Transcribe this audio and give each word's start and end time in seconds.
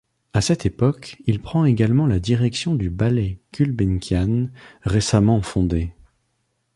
À 0.33 0.41
cette 0.41 0.65
époque 0.65 1.21
il 1.27 1.39
prend 1.43 1.63
également 1.63 2.07
la 2.07 2.19
direction 2.19 2.73
du 2.73 2.89
Ballet 2.89 3.37
Gulbenkian 3.53 4.47
récemment 4.81 5.43
fondé. 5.43 5.93